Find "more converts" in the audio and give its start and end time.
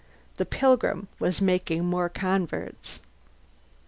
1.85-3.01